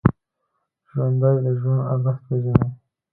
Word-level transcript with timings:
ژوندي 0.91 1.33
د 1.45 1.47
ژوند 1.59 1.87
ارزښت 1.93 2.21
پېژني 2.27 2.65